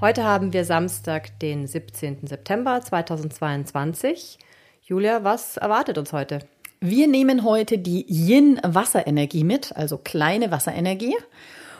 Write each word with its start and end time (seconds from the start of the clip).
Heute 0.00 0.24
haben 0.24 0.54
wir 0.54 0.64
Samstag, 0.64 1.38
den 1.40 1.66
17. 1.66 2.26
September 2.26 2.80
2022. 2.80 4.38
Julia, 4.80 5.24
was 5.24 5.58
erwartet 5.58 5.98
uns 5.98 6.14
heute? 6.14 6.38
Wir 6.80 7.06
nehmen 7.06 7.44
heute 7.44 7.76
die 7.76 8.06
Yin-Wasserenergie 8.08 9.44
mit, 9.44 9.76
also 9.76 9.98
kleine 9.98 10.50
Wasserenergie. 10.50 11.14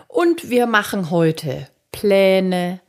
Und 0.06 0.50
wir 0.50 0.66
machen 0.66 1.10
heute 1.10 1.66
Pläne. 1.92 2.80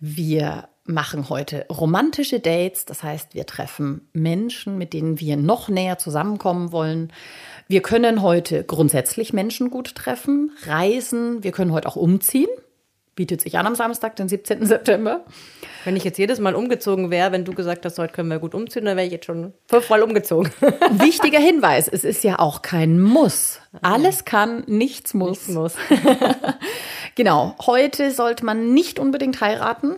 Wir 0.00 0.68
machen 0.82 1.28
heute 1.28 1.66
romantische 1.70 2.40
Dates. 2.40 2.84
Das 2.84 3.04
heißt, 3.04 3.36
wir 3.36 3.46
treffen 3.46 4.08
Menschen, 4.12 4.76
mit 4.76 4.92
denen 4.92 5.20
wir 5.20 5.36
noch 5.36 5.68
näher 5.68 5.98
zusammenkommen 5.98 6.72
wollen. 6.72 7.12
Wir 7.68 7.80
können 7.80 8.22
heute 8.22 8.64
grundsätzlich 8.64 9.32
Menschen 9.32 9.70
gut 9.70 9.94
treffen, 9.94 10.50
reisen. 10.66 11.44
Wir 11.44 11.52
können 11.52 11.70
heute 11.70 11.86
auch 11.86 11.94
umziehen 11.94 12.50
bietet 13.20 13.42
sich 13.42 13.58
an 13.58 13.66
am 13.66 13.74
Samstag, 13.74 14.16
den 14.16 14.30
17. 14.30 14.64
September. 14.64 15.26
Wenn 15.84 15.94
ich 15.94 16.04
jetzt 16.04 16.16
jedes 16.16 16.38
Mal 16.38 16.54
umgezogen 16.54 17.10
wäre, 17.10 17.32
wenn 17.32 17.44
du 17.44 17.52
gesagt 17.52 17.84
hast, 17.84 17.98
heute 17.98 18.14
können 18.14 18.30
wir 18.30 18.38
gut 18.38 18.54
umziehen, 18.54 18.86
dann 18.86 18.96
wäre 18.96 19.04
ich 19.04 19.12
jetzt 19.12 19.26
schon 19.26 19.52
fünfmal 19.68 20.02
umgezogen. 20.02 20.50
Wichtiger 20.92 21.38
Hinweis, 21.38 21.86
es 21.86 22.02
ist 22.02 22.24
ja 22.24 22.38
auch 22.38 22.62
kein 22.62 22.98
Muss. 22.98 23.60
Alles 23.82 24.24
kann, 24.24 24.64
nichts 24.68 25.12
muss. 25.12 25.48
Nichts 25.48 25.48
muss. 25.50 25.74
genau, 27.14 27.56
heute 27.66 28.10
sollte 28.10 28.46
man 28.46 28.72
nicht 28.72 28.98
unbedingt 28.98 29.42
heiraten 29.42 29.96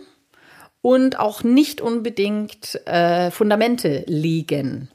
und 0.81 1.17
auch 1.17 1.43
nicht 1.43 1.79
unbedingt 1.79 2.85
äh, 2.87 3.31
Fundamente 3.31 4.03
legen. 4.05 4.89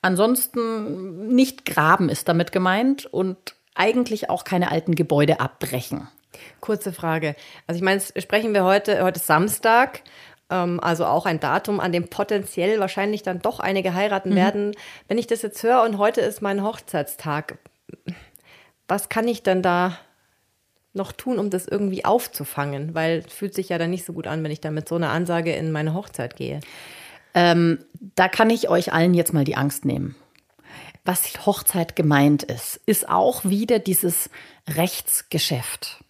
Ansonsten 0.00 1.34
nicht 1.34 1.66
graben 1.66 2.08
ist 2.08 2.28
damit 2.28 2.50
gemeint 2.50 3.04
und 3.04 3.56
eigentlich 3.74 4.30
auch 4.30 4.44
keine 4.44 4.70
alten 4.70 4.94
Gebäude 4.94 5.40
abbrechen. 5.40 6.08
Kurze 6.60 6.92
Frage. 6.92 7.36
Also 7.66 7.78
ich 7.78 7.84
meine, 7.84 8.00
sprechen 8.00 8.54
wir 8.54 8.64
heute, 8.64 9.02
heute 9.02 9.18
ist 9.20 9.26
Samstag, 9.26 10.02
ähm, 10.50 10.80
also 10.80 11.06
auch 11.06 11.26
ein 11.26 11.40
Datum, 11.40 11.80
an 11.80 11.92
dem 11.92 12.08
potenziell 12.08 12.80
wahrscheinlich 12.80 13.22
dann 13.22 13.40
doch 13.40 13.60
einige 13.60 13.94
heiraten 13.94 14.30
mhm. 14.30 14.36
werden. 14.36 14.72
Wenn 15.08 15.18
ich 15.18 15.26
das 15.26 15.42
jetzt 15.42 15.62
höre 15.62 15.82
und 15.82 15.98
heute 15.98 16.20
ist 16.20 16.42
mein 16.42 16.62
Hochzeitstag, 16.62 17.58
was 18.88 19.08
kann 19.08 19.28
ich 19.28 19.42
denn 19.42 19.62
da 19.62 19.98
noch 20.92 21.12
tun, 21.12 21.38
um 21.38 21.50
das 21.50 21.66
irgendwie 21.66 22.04
aufzufangen? 22.04 22.94
Weil 22.94 23.24
es 23.26 23.32
fühlt 23.32 23.54
sich 23.54 23.70
ja 23.70 23.78
dann 23.78 23.90
nicht 23.90 24.04
so 24.04 24.12
gut 24.12 24.26
an, 24.26 24.44
wenn 24.44 24.50
ich 24.50 24.60
dann 24.60 24.74
mit 24.74 24.88
so 24.88 24.94
einer 24.96 25.10
Ansage 25.10 25.52
in 25.52 25.72
meine 25.72 25.94
Hochzeit 25.94 26.36
gehe. 26.36 26.60
Ähm, 27.34 27.78
da 28.14 28.28
kann 28.28 28.50
ich 28.50 28.68
euch 28.68 28.92
allen 28.92 29.14
jetzt 29.14 29.32
mal 29.32 29.44
die 29.44 29.56
Angst 29.56 29.84
nehmen. 29.84 30.14
Was 31.04 31.44
Hochzeit 31.44 31.96
gemeint 31.96 32.44
ist, 32.44 32.80
ist 32.86 33.08
auch 33.08 33.44
wieder 33.44 33.78
dieses 33.78 34.30
Rechtsgeschäft. 34.68 36.03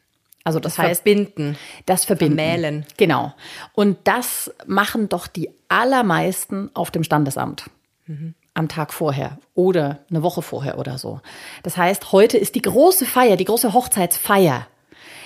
Also 0.45 0.61
das, 0.61 0.75
das 0.75 0.85
heißt 0.85 1.03
verbinden, 1.03 1.57
das 1.87 2.05
verbinden, 2.05 2.37
vermählen. 2.37 2.87
Genau. 2.99 3.33
Und 3.73 3.97
das 4.05 4.53
machen 4.67 5.09
doch 5.09 5.27
die 5.27 5.51
allermeisten 5.69 6.71
auf 6.75 6.91
dem 6.91 7.03
Standesamt. 7.03 7.65
Mhm. 8.07 8.35
Am 8.53 8.69
Tag 8.69 8.93
vorher 8.93 9.39
oder 9.55 9.99
eine 10.11 10.23
Woche 10.23 10.43
vorher 10.43 10.79
oder 10.79 10.99
so. 10.99 11.21
Das 11.65 11.77
heißt, 11.77 12.13
heute 12.13 12.39
ist 12.39 12.55
die 12.55 12.63
große 12.63 13.05
Feier, 13.05 13.37
die 13.37 13.47
große 13.47 13.73
Hochzeitsfeier. 13.73 14.69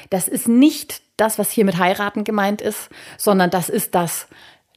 Das 0.09 0.29
ist 0.29 0.49
nicht 0.49 1.03
das, 1.19 1.39
was 1.39 1.51
hier 1.51 1.67
mit 1.67 1.77
heiraten 1.79 2.25
gemeint 2.25 2.63
ist, 2.63 2.89
sondern 3.19 3.51
das 3.51 3.69
ist 3.69 3.95
das 3.95 4.29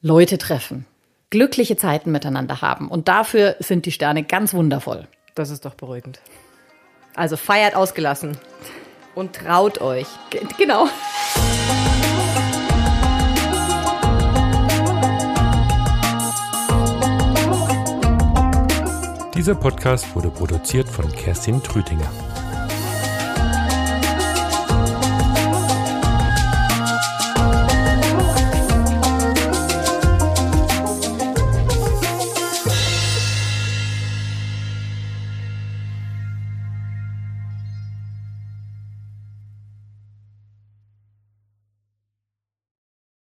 Leute 0.01 0.37
treffen, 0.37 0.85
glückliche 1.29 1.77
Zeiten 1.77 2.11
miteinander 2.11 2.61
haben. 2.61 2.89
Und 2.89 3.07
dafür 3.07 3.55
sind 3.59 3.85
die 3.85 3.93
Sterne 3.93 4.23
ganz 4.23 4.53
wundervoll. 4.53 5.07
Das 5.35 5.49
ist 5.49 5.63
doch 5.63 5.75
beruhigend. 5.75 6.19
Also 7.15 7.37
feiert 7.37 7.75
ausgelassen 7.75 8.37
und 9.15 9.35
traut 9.35 9.81
euch. 9.81 10.07
Genau. 10.57 10.87
Dieser 19.35 19.55
Podcast 19.55 20.13
wurde 20.15 20.29
produziert 20.29 20.87
von 20.87 21.11
Kerstin 21.11 21.63
Trütinger. 21.63 22.30